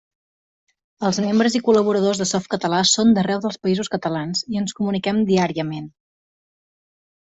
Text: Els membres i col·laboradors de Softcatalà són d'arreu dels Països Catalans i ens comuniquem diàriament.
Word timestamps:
Els 1.09 1.19
membres 1.25 1.57
i 1.59 1.61
col·laboradors 1.67 2.23
de 2.23 2.27
Softcatalà 2.31 2.81
són 2.95 3.15
d'arreu 3.19 3.45
dels 3.47 3.63
Països 3.69 3.95
Catalans 3.99 4.45
i 4.55 4.63
ens 4.65 4.79
comuniquem 4.83 5.25
diàriament. 5.33 5.91